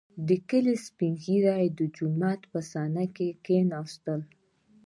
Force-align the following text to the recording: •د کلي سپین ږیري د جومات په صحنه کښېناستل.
•د 0.27 0.29
کلي 0.49 0.75
سپین 0.85 1.13
ږیري 1.25 1.67
د 1.77 1.79
جومات 1.95 2.41
په 2.51 2.59
صحنه 2.71 3.03
کښېناستل. 3.15 4.21